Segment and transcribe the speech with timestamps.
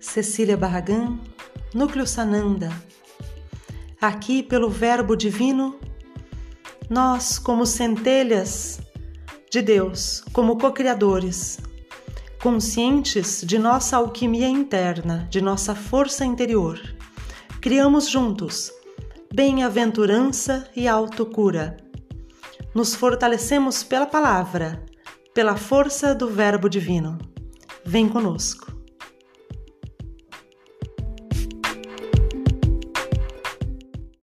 [0.00, 1.18] Cecília Barragan,
[1.74, 2.70] Núcleo Sananda.
[4.00, 5.78] Aqui, pelo Verbo Divino,
[6.88, 8.80] nós, como centelhas
[9.50, 11.58] de Deus, como co-criadores,
[12.40, 16.80] conscientes de nossa alquimia interna, de nossa força interior,
[17.60, 18.72] criamos juntos
[19.34, 21.76] bem-aventurança e autocura.
[22.72, 24.84] Nos fortalecemos pela palavra,
[25.34, 27.18] pela força do Verbo Divino.
[27.84, 28.77] Vem conosco.